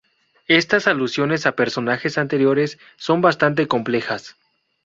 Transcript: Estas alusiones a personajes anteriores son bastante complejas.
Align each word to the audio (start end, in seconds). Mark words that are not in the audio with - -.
Estas 0.47 0.87
alusiones 0.87 1.45
a 1.45 1.51
personajes 1.55 2.17
anteriores 2.17 2.79
son 2.97 3.21
bastante 3.21 3.67
complejas. 3.67 4.35